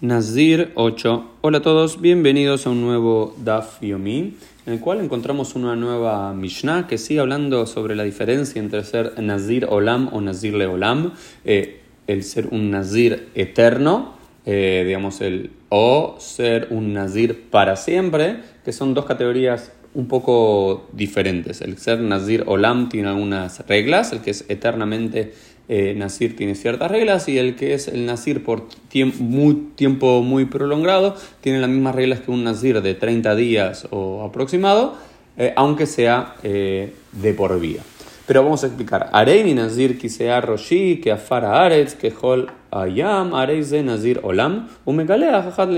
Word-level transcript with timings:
Nazir 0.00 0.72
8. 0.76 1.30
Hola 1.42 1.58
a 1.58 1.60
todos, 1.60 2.00
bienvenidos 2.00 2.66
a 2.66 2.70
un 2.70 2.80
nuevo 2.80 3.34
Daf 3.44 3.82
Yomi, 3.82 4.34
en 4.64 4.72
el 4.72 4.80
cual 4.80 5.00
encontramos 5.00 5.54
una 5.56 5.76
nueva 5.76 6.32
Mishnah 6.32 6.86
que 6.86 6.96
sigue 6.96 7.20
hablando 7.20 7.66
sobre 7.66 7.94
la 7.94 8.04
diferencia 8.04 8.62
entre 8.62 8.82
ser 8.82 9.20
Nazir 9.22 9.66
Olam 9.68 10.08
o 10.14 10.22
Nazir 10.22 10.54
Leolam, 10.54 11.12
eh, 11.44 11.82
el 12.06 12.24
ser 12.24 12.46
un 12.50 12.70
Nazir 12.70 13.28
eterno, 13.34 14.14
eh, 14.46 14.84
digamos, 14.86 15.20
el, 15.20 15.50
o 15.68 16.16
ser 16.18 16.68
un 16.70 16.94
Nazir 16.94 17.50
para 17.50 17.76
siempre, 17.76 18.38
que 18.64 18.72
son 18.72 18.94
dos 18.94 19.04
categorías 19.04 19.70
un 19.92 20.08
poco 20.08 20.88
diferentes. 20.92 21.60
El 21.60 21.76
ser 21.76 22.00
Nazir 22.00 22.44
Olam 22.46 22.88
tiene 22.88 23.08
algunas 23.08 23.66
reglas, 23.66 24.12
el 24.12 24.22
que 24.22 24.30
es 24.30 24.46
eternamente 24.48 25.34
eh, 25.72 25.94
Nazir 25.96 26.34
tiene 26.34 26.56
ciertas 26.56 26.90
reglas 26.90 27.28
y 27.28 27.38
el 27.38 27.54
que 27.54 27.74
es 27.74 27.86
el 27.86 28.04
Nazir 28.04 28.42
por 28.42 28.64
muy, 29.20 29.54
tiempo 29.76 30.20
muy 30.20 30.46
prolongado 30.46 31.14
tiene 31.40 31.60
las 31.60 31.70
mismas 31.70 31.94
reglas 31.94 32.18
que 32.18 32.32
un 32.32 32.42
Nazir 32.42 32.82
de 32.82 32.94
30 32.94 33.36
días 33.36 33.86
o 33.92 34.24
aproximado, 34.24 34.96
eh, 35.36 35.52
aunque 35.54 35.86
sea 35.86 36.34
eh, 36.42 36.92
de 37.12 37.34
por 37.34 37.60
vida. 37.60 37.82
Pero 38.26 38.42
vamos 38.42 38.64
a 38.64 38.66
explicar. 38.66 39.10
Areini 39.12 39.54
Nazir 39.54 40.10
sea 40.10 40.40
Roshi, 40.40 41.00
que 41.00 41.12
Afara 41.12 41.64
Aretz, 41.64 41.94
que 41.94 42.12
Hol 42.20 42.50
Ayam, 42.72 43.30
de 43.30 43.82
Nazir 43.84 44.18
Olam, 44.24 44.68
Umegalea 44.84 45.40
Jajat 45.40 45.68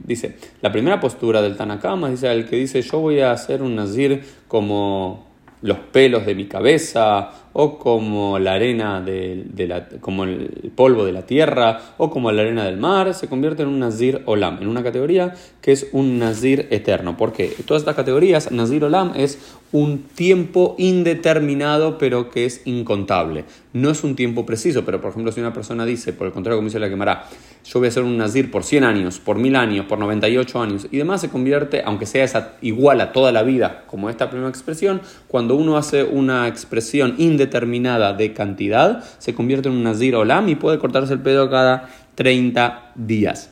Dice, 0.00 0.36
la 0.60 0.72
primera 0.72 0.98
postura 0.98 1.40
del 1.40 1.56
Tanakama 1.56 2.10
dice 2.10 2.32
el 2.32 2.48
que 2.48 2.56
dice 2.56 2.82
yo 2.82 2.98
voy 2.98 3.20
a 3.20 3.30
hacer 3.30 3.62
un 3.62 3.76
Nazir 3.76 4.24
como 4.48 5.29
los 5.62 5.78
pelos 5.78 6.26
de 6.26 6.34
mi 6.34 6.46
cabeza, 6.46 7.30
o 7.52 7.78
como 7.78 8.38
la 8.38 8.54
arena 8.54 9.00
de, 9.00 9.44
la, 9.66 9.88
como 10.00 10.24
el 10.24 10.72
polvo 10.74 11.04
de 11.04 11.12
la 11.12 11.26
tierra, 11.26 11.94
o 11.98 12.10
como 12.10 12.30
la 12.32 12.42
arena 12.42 12.64
del 12.64 12.76
mar, 12.76 13.12
se 13.14 13.28
convierte 13.28 13.62
en 13.62 13.68
un 13.68 13.80
Nazir 13.80 14.22
Olam, 14.26 14.58
en 14.60 14.68
una 14.68 14.82
categoría 14.82 15.34
que 15.60 15.72
es 15.72 15.88
un 15.92 16.18
Nazir 16.18 16.68
eterno. 16.70 17.16
porque 17.16 17.52
Todas 17.66 17.82
estas 17.82 17.96
categorías, 17.96 18.52
Nazir 18.52 18.84
Olam 18.84 19.12
es 19.16 19.38
un 19.72 20.02
tiempo 20.02 20.74
indeterminado, 20.78 21.98
pero 21.98 22.30
que 22.30 22.44
es 22.44 22.62
incontable. 22.64 23.44
No 23.72 23.90
es 23.90 24.04
un 24.04 24.16
tiempo 24.16 24.46
preciso, 24.46 24.84
pero 24.84 25.00
por 25.00 25.10
ejemplo, 25.10 25.32
si 25.32 25.40
una 25.40 25.52
persona 25.52 25.84
dice, 25.84 26.12
por 26.12 26.26
el 26.26 26.32
contrario, 26.32 26.58
como 26.58 26.68
dice 26.68 26.78
la 26.78 26.88
quemará, 26.88 27.26
yo 27.64 27.78
voy 27.78 27.88
a 27.88 27.90
ser 27.90 28.02
un 28.02 28.16
Nazir 28.16 28.50
por 28.50 28.64
100 28.64 28.84
años, 28.84 29.18
por 29.18 29.38
1000 29.38 29.56
años, 29.56 29.86
por 29.86 29.98
98 29.98 30.62
años, 30.62 30.86
y 30.90 30.96
demás 30.96 31.20
se 31.20 31.28
convierte, 31.28 31.82
aunque 31.84 32.06
sea 32.06 32.24
esa, 32.24 32.54
igual 32.60 33.00
a 33.00 33.12
toda 33.12 33.32
la 33.32 33.42
vida, 33.42 33.84
como 33.86 34.10
esta 34.10 34.30
primera 34.30 34.48
expresión, 34.48 35.00
cuando 35.28 35.56
uno 35.56 35.76
hace 35.76 36.04
una 36.04 36.48
expresión 36.48 37.14
indeterminada 37.18 38.12
de 38.12 38.32
cantidad, 38.32 39.04
se 39.18 39.34
convierte 39.34 39.68
en 39.68 39.74
un 39.74 39.82
Nazir 39.82 40.16
Olam 40.16 40.48
y 40.48 40.54
puede 40.54 40.78
cortarse 40.78 41.12
el 41.12 41.20
pelo 41.20 41.50
cada 41.50 41.88
30 42.14 42.92
días 42.94 43.50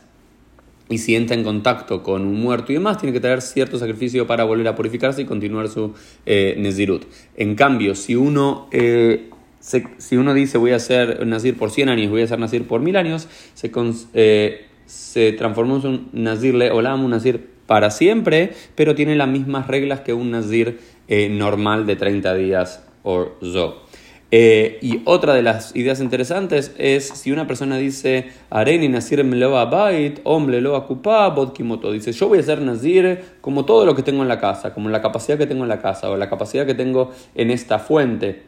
y 0.88 0.98
si 0.98 1.14
entra 1.14 1.36
en 1.36 1.44
contacto 1.44 2.02
con 2.02 2.22
un 2.22 2.40
muerto 2.40 2.72
y 2.72 2.76
demás, 2.76 2.98
tiene 2.98 3.12
que 3.12 3.20
traer 3.20 3.42
cierto 3.42 3.78
sacrificio 3.78 4.26
para 4.26 4.44
volver 4.44 4.68
a 4.68 4.74
purificarse 4.74 5.22
y 5.22 5.24
continuar 5.24 5.68
su 5.68 5.94
eh, 6.24 6.56
Nezirut. 6.58 7.04
En 7.36 7.54
cambio, 7.54 7.94
si 7.94 8.14
uno, 8.14 8.68
eh, 8.72 9.30
si 9.98 10.16
uno 10.16 10.34
dice 10.34 10.58
voy 10.58 10.72
a 10.72 10.78
ser 10.78 11.26
Nazir 11.26 11.56
por 11.56 11.70
100 11.70 11.88
años, 11.88 12.10
voy 12.10 12.22
a 12.22 12.26
ser 12.26 12.38
Nazir 12.38 12.66
por 12.66 12.80
1000 12.80 12.96
años, 12.96 13.28
se, 13.54 13.70
eh, 14.14 14.66
se 14.86 15.32
transformó 15.32 15.76
en 15.76 15.86
un 15.86 16.08
Nazir 16.12 16.54
Le 16.54 16.70
Olam, 16.70 17.04
un 17.04 17.10
Nazir 17.10 17.58
para 17.66 17.90
siempre, 17.90 18.52
pero 18.74 18.94
tiene 18.94 19.14
las 19.14 19.28
mismas 19.28 19.66
reglas 19.66 20.00
que 20.00 20.14
un 20.14 20.30
Nazir 20.30 20.80
eh, 21.06 21.28
normal 21.28 21.86
de 21.86 21.96
30 21.96 22.34
días 22.34 22.84
o 23.02 23.32
zo. 23.42 23.82
Eh, 24.30 24.78
y 24.82 25.00
otra 25.06 25.32
de 25.32 25.40
las 25.40 25.74
ideas 25.74 26.00
interesantes 26.00 26.74
es 26.76 27.08
si 27.08 27.32
una 27.32 27.46
persona 27.46 27.78
dice, 27.78 28.30
Areni 28.50 28.88
Nazir 28.88 29.24
Bait, 29.24 30.20
Hombre 30.24 30.60
lo 30.60 30.78
Bodkimoto. 30.82 31.92
Dice, 31.92 32.12
yo 32.12 32.28
voy 32.28 32.38
a 32.38 32.42
ser 32.42 32.60
Nazir 32.60 33.20
como 33.40 33.64
todo 33.64 33.86
lo 33.86 33.94
que 33.94 34.02
tengo 34.02 34.22
en 34.22 34.28
la 34.28 34.38
casa, 34.38 34.74
como 34.74 34.90
la 34.90 35.00
capacidad 35.00 35.38
que 35.38 35.46
tengo 35.46 35.62
en 35.62 35.70
la 35.70 35.80
casa 35.80 36.10
o 36.10 36.16
la 36.16 36.28
capacidad 36.28 36.66
que 36.66 36.74
tengo 36.74 37.12
en 37.34 37.50
esta 37.50 37.78
fuente 37.78 38.47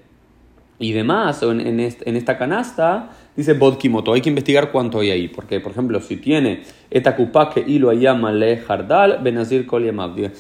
y 0.81 0.93
demás, 0.93 1.43
o 1.43 1.53
en, 1.53 1.79
esta 1.79 2.39
canasta, 2.39 3.11
dice 3.37 3.53
Bodkimoto. 3.53 4.15
Hay 4.15 4.23
que 4.23 4.31
investigar 4.31 4.73
cuánto 4.73 5.01
hay 5.01 5.11
ahí, 5.11 5.29
porque, 5.29 5.61
por 5.61 5.73
ejemplo, 5.73 6.01
si 6.01 6.17
tiene 6.17 6.63
esta 6.91 7.15
kupá 7.15 7.51
que 7.51 7.61
hilo 7.61 7.91
ayama 7.91 8.33
le 8.33 8.57
jardal, 8.57 9.19
benazir 9.23 9.67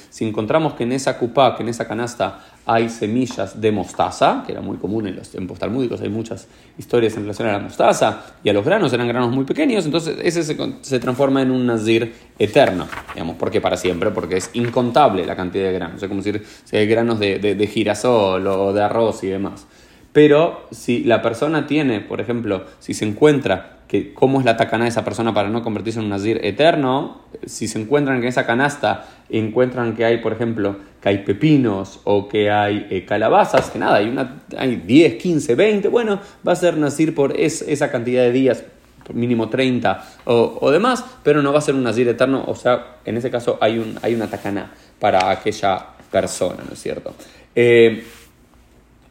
Si 0.08 0.26
encontramos 0.26 0.72
que 0.72 0.84
en 0.84 0.92
esa 0.92 1.18
kupá, 1.18 1.54
que 1.54 1.62
en 1.62 1.68
esa 1.68 1.86
canasta 1.86 2.40
hay 2.64 2.88
semillas 2.88 3.60
de 3.60 3.70
mostaza, 3.70 4.42
que 4.46 4.52
era 4.52 4.62
muy 4.62 4.78
común 4.78 5.06
en 5.06 5.16
los 5.16 5.28
tiempos 5.28 5.58
talmúdicos, 5.58 6.00
hay 6.00 6.08
muchas 6.08 6.48
historias 6.78 7.14
en 7.18 7.24
relación 7.24 7.48
a 7.48 7.52
la 7.52 7.58
mostaza, 7.58 8.22
y 8.42 8.48
a 8.48 8.54
los 8.54 8.64
granos 8.64 8.90
eran 8.94 9.08
granos 9.08 9.32
muy 9.32 9.44
pequeños, 9.44 9.84
entonces 9.84 10.16
ese 10.22 10.42
se, 10.80 11.00
transforma 11.00 11.42
en 11.42 11.50
un 11.50 11.66
nazir 11.66 12.14
eterno, 12.38 12.88
digamos, 13.12 13.36
porque 13.36 13.60
para 13.60 13.76
siempre, 13.76 14.10
porque 14.10 14.38
es 14.38 14.48
incontable 14.54 15.26
la 15.26 15.36
cantidad 15.36 15.66
de 15.66 15.72
granos, 15.74 16.02
es 16.02 16.08
como 16.08 16.22
decir, 16.22 16.42
si 16.64 16.78
hay 16.78 16.86
granos 16.86 17.18
de 17.18 17.70
girasol 17.70 18.46
o 18.46 18.72
de 18.72 18.82
arroz 18.82 19.22
y 19.22 19.26
demás. 19.26 19.66
Pero 20.12 20.66
si 20.70 21.04
la 21.04 21.22
persona 21.22 21.66
tiene, 21.66 22.00
por 22.00 22.20
ejemplo, 22.20 22.64
si 22.80 22.94
se 22.94 23.04
encuentra 23.04 23.78
que 23.86 24.14
cómo 24.14 24.38
es 24.38 24.44
la 24.44 24.56
tacana 24.56 24.84
de 24.84 24.90
esa 24.90 25.04
persona 25.04 25.34
para 25.34 25.48
no 25.48 25.62
convertirse 25.62 25.98
en 25.98 26.04
un 26.04 26.10
nazir 26.10 26.40
eterno, 26.44 27.22
si 27.44 27.66
se 27.66 27.80
encuentran 27.80 28.20
que 28.20 28.26
en 28.26 28.28
esa 28.28 28.46
canasta 28.46 29.08
encuentran 29.28 29.96
que 29.96 30.04
hay, 30.04 30.18
por 30.18 30.32
ejemplo, 30.32 30.76
que 31.00 31.08
hay 31.08 31.18
pepinos 31.18 32.00
o 32.04 32.28
que 32.28 32.50
hay 32.50 32.86
eh, 32.90 33.04
calabazas, 33.04 33.70
que 33.70 33.80
nada, 33.80 33.96
hay, 33.96 34.08
una, 34.08 34.42
hay 34.56 34.76
10, 34.76 35.16
15, 35.16 35.54
20, 35.56 35.88
bueno, 35.88 36.20
va 36.46 36.52
a 36.52 36.56
ser 36.56 36.76
nazir 36.76 37.14
por 37.14 37.36
esa 37.36 37.90
cantidad 37.90 38.22
de 38.22 38.32
días, 38.32 38.64
mínimo 39.12 39.48
30 39.48 40.04
o, 40.24 40.58
o, 40.60 40.70
demás, 40.70 41.04
pero 41.24 41.42
no 41.42 41.52
va 41.52 41.58
a 41.58 41.62
ser 41.62 41.74
un 41.74 41.82
nazir 41.82 42.06
eterno, 42.06 42.44
o 42.46 42.54
sea, 42.54 42.98
en 43.04 43.16
ese 43.16 43.28
caso 43.28 43.58
hay, 43.60 43.78
un, 43.78 43.98
hay 44.02 44.14
una 44.14 44.28
tacana 44.28 44.70
para 45.00 45.30
aquella 45.30 45.84
persona, 46.12 46.62
¿no 46.64 46.74
es 46.74 46.80
cierto? 46.80 47.12
Eh, 47.56 48.04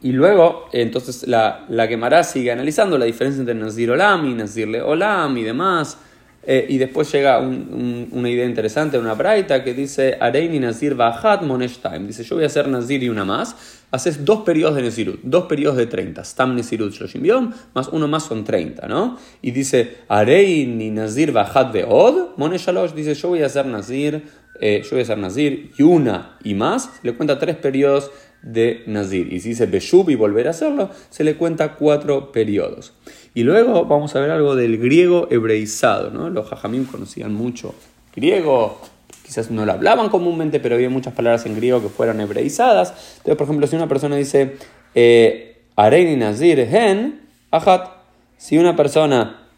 y 0.02 0.12
luego, 0.12 0.68
entonces, 0.72 1.28
la, 1.28 1.66
la 1.68 1.86
Gemara 1.86 2.24
sigue 2.24 2.50
analizando 2.50 2.96
la 2.96 3.04
diferencia 3.04 3.40
entre 3.40 3.54
Nazir 3.54 3.90
Olam 3.90 4.26
y 4.26 4.34
Nazir 4.34 4.68
Olam 4.82 5.36
y 5.36 5.42
demás. 5.42 5.98
Eh, 6.42 6.66
y 6.70 6.78
después 6.78 7.12
llega 7.12 7.38
una 7.38 8.30
idea 8.30 8.46
interesante, 8.46 8.98
una 8.98 9.12
braita 9.12 9.62
que 9.62 9.74
dice 9.74 10.16
Areini 10.18 10.58
Nazir 10.58 10.94
Bahat 10.94 11.42
Monesh 11.42 11.80
Time. 11.80 12.06
Dice: 12.06 12.24
Yo 12.24 12.36
voy 12.36 12.44
a 12.44 12.46
hacer 12.46 12.66
Nazir 12.66 13.02
y 13.02 13.10
una 13.10 13.26
más. 13.26 13.54
Haces 13.90 14.24
dos 14.24 14.40
periodos 14.40 14.76
de 14.76 14.82
Nezirut, 14.82 15.20
dos 15.22 15.44
periodos 15.44 15.76
de 15.76 15.86
30. 15.86 16.24
Stam 16.24 16.54
Nezirut 16.54 16.94
Shoshim 16.94 17.52
más 17.74 17.88
uno 17.88 18.08
más 18.08 18.24
son 18.24 18.44
30, 18.44 18.86
¿no? 18.86 19.18
Y 19.42 19.50
dice 19.50 19.98
Areini 20.08 20.90
Nazir 20.90 21.32
Bahat 21.32 21.74
Beod 21.74 22.38
Monesh 22.38 22.64
Shalosh. 22.64 22.92
Dice: 22.94 23.14
Yo 23.14 23.28
voy 23.28 23.42
a 23.42 23.46
hacer 23.46 23.66
Nazir, 23.66 24.22
eh, 24.60 24.80
yo 24.82 24.90
voy 24.92 25.00
a 25.00 25.02
hacer 25.02 25.18
Nazir 25.18 25.72
y 25.76 25.82
una 25.82 26.38
y 26.42 26.54
más. 26.54 26.90
Le 27.02 27.12
cuenta 27.12 27.38
tres 27.38 27.56
periodos 27.56 28.10
de 28.42 28.82
Nazir. 28.86 29.32
Y 29.32 29.40
si 29.40 29.50
dice 29.50 29.66
Beshub 29.66 30.08
y 30.10 30.14
volver 30.14 30.46
a 30.46 30.50
hacerlo, 30.50 30.90
se 31.10 31.24
le 31.24 31.36
cuenta 31.36 31.74
cuatro 31.74 32.32
periodos. 32.32 32.94
Y 33.34 33.42
luego 33.42 33.84
vamos 33.84 34.16
a 34.16 34.20
ver 34.20 34.30
algo 34.30 34.56
del 34.56 34.78
griego 34.78 35.28
hebreizado. 35.30 36.10
¿no? 36.10 36.30
Los 36.30 36.48
jajamim 36.48 36.84
conocían 36.84 37.34
mucho 37.34 37.74
griego, 38.14 38.80
quizás 39.24 39.50
no 39.50 39.64
lo 39.64 39.72
hablaban 39.72 40.08
comúnmente, 40.08 40.58
pero 40.60 40.74
había 40.74 40.90
muchas 40.90 41.14
palabras 41.14 41.46
en 41.46 41.54
griego 41.54 41.80
que 41.82 41.88
fueron 41.88 42.20
hebreizadas. 42.20 42.90
Entonces, 43.18 43.36
por 43.36 43.44
ejemplo, 43.44 43.66
si 43.66 43.76
una 43.76 43.88
persona 43.88 44.16
dice 44.16 44.56
eh, 44.94 45.62
Areini 45.76 46.16
Nazir 46.16 46.60
Hen, 46.60 47.20
Ajat, 47.50 47.88
si 48.36 48.58
una 48.58 48.76
persona 48.76 49.48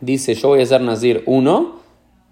dice 0.00 0.34
yo 0.34 0.48
voy 0.48 0.60
a 0.60 0.62
hacer 0.62 0.80
Nazir 0.80 1.22
uno, 1.26 1.82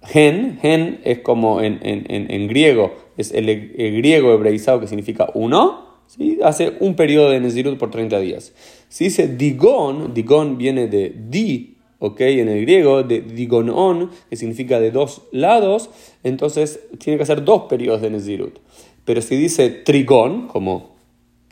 Gen, 0.02 0.58
gen 0.60 1.00
es 1.04 1.18
como 1.18 1.60
en, 1.60 1.78
en, 1.82 2.48
griego, 2.48 2.94
es 3.20 3.32
el, 3.32 3.46
griego 3.76 4.32
hebreizado 4.32 4.80
que 4.80 4.86
significa 4.86 5.30
uno, 5.34 6.00
¿sí? 6.06 6.38
hace 6.42 6.74
un 6.80 6.94
periodo 6.94 7.30
de 7.30 7.40
Nezirut 7.40 7.78
por 7.78 7.90
30 7.90 8.18
días. 8.20 8.52
Si 8.88 9.04
dice 9.04 9.28
digon, 9.28 10.14
digon 10.14 10.58
viene 10.58 10.88
de 10.88 11.14
di, 11.28 11.76
¿ok? 11.98 12.20
En 12.20 12.48
el 12.48 12.62
griego, 12.62 13.02
de 13.02 13.20
digonon, 13.20 14.10
que 14.28 14.36
significa 14.36 14.80
de 14.80 14.90
dos 14.90 15.22
lados, 15.32 15.90
entonces 16.22 16.80
tiene 16.98 17.16
que 17.16 17.22
hacer 17.22 17.44
dos 17.44 17.62
periodos 17.62 18.02
de 18.02 18.10
Nezirut. 18.10 18.58
Pero 19.04 19.22
si 19.22 19.36
dice 19.36 19.70
trigón, 19.70 20.48
como 20.48 20.89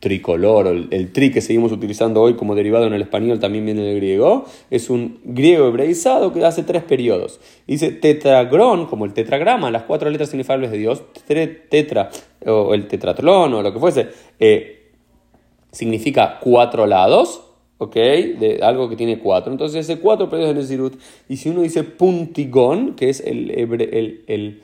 tricolor, 0.00 0.66
o 0.68 0.70
el, 0.70 1.12
tri 1.12 1.30
que 1.30 1.40
seguimos 1.40 1.72
utilizando 1.72 2.22
hoy 2.22 2.34
como 2.34 2.54
derivado 2.54 2.86
en 2.86 2.94
el 2.94 3.02
español 3.02 3.40
también 3.40 3.64
viene 3.64 3.82
del 3.82 3.96
griego, 3.96 4.44
es 4.70 4.90
un 4.90 5.18
griego 5.24 5.66
hebreizado 5.68 6.32
que 6.32 6.44
hace 6.44 6.62
tres 6.62 6.84
periodos. 6.84 7.40
Dice 7.66 7.90
tetragrón, 7.90 8.86
como 8.86 9.04
el 9.04 9.12
tetragrama, 9.12 9.70
las 9.70 9.82
cuatro 9.82 10.08
letras 10.10 10.32
inefable 10.34 10.68
de 10.68 10.78
Dios, 10.78 11.02
tetra, 11.68 12.10
o 12.46 12.74
el 12.74 12.86
tetratlón, 12.86 13.54
o 13.54 13.62
lo 13.62 13.72
que 13.72 13.80
fuese, 13.80 14.08
eh, 14.38 14.92
significa 15.72 16.38
cuatro 16.40 16.86
lados, 16.86 17.42
¿ok? 17.78 17.94
De 17.94 18.60
algo 18.62 18.88
que 18.88 18.96
tiene 18.96 19.18
cuatro. 19.18 19.50
Entonces, 19.50 19.88
ese 19.88 20.00
cuatro 20.00 20.30
periodos 20.30 20.54
de 20.54 20.60
Nezirut. 20.62 21.00
Y 21.28 21.38
si 21.38 21.48
uno 21.48 21.62
dice 21.62 21.82
puntigón, 21.82 22.94
que 22.94 23.08
es 23.08 23.20
el, 23.20 23.50
el 23.50 24.22
el 24.26 24.62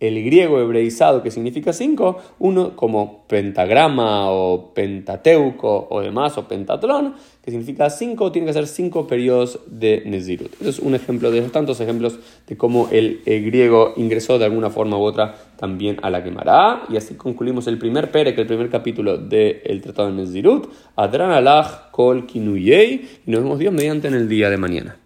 griego 0.00 0.60
hebreizado 0.60 1.22
que 1.22 1.30
significa 1.30 1.72
cinco, 1.72 2.18
uno 2.38 2.76
como 2.76 3.24
pentagrama 3.26 4.30
o 4.30 4.74
pentateuco 4.74 5.88
o 5.90 6.00
demás, 6.00 6.36
o 6.36 6.46
pentatlón, 6.46 7.14
que 7.42 7.50
significa 7.50 7.88
cinco, 7.90 8.32
tiene 8.32 8.46
que 8.46 8.52
ser 8.52 8.66
cinco 8.66 9.06
periodos 9.06 9.60
de 9.66 10.02
Nezirut. 10.04 10.60
Es 10.62 10.80
un 10.80 10.94
ejemplo 10.94 11.30
de 11.30 11.40
tantos 11.42 11.80
ejemplos 11.80 12.18
de 12.46 12.56
cómo 12.56 12.88
el, 12.90 13.22
griego 13.24 13.94
ingresó 13.96 14.38
de 14.38 14.44
alguna 14.44 14.68
forma 14.68 14.98
u 14.98 15.02
otra 15.02 15.36
también 15.56 15.96
a 16.02 16.10
la 16.10 16.22
quemará. 16.22 16.82
Y 16.90 16.96
así 16.96 17.14
concluimos 17.14 17.66
el 17.68 17.78
primer 17.78 18.10
pere, 18.10 18.34
que 18.34 18.42
el 18.42 18.46
primer 18.46 18.68
capítulo 18.68 19.16
del 19.16 19.80
Tratado 19.80 20.08
de 20.08 20.14
Nezirut. 20.14 20.68
Adran 20.96 21.30
alach 21.30 21.90
kol 21.92 22.26
kinuyei. 22.26 23.08
Y 23.26 23.30
nos 23.30 23.42
vemos 23.42 23.58
Dios 23.58 23.72
mediante 23.72 24.08
en 24.08 24.14
el 24.14 24.28
día 24.28 24.50
de 24.50 24.56
mañana. 24.56 24.96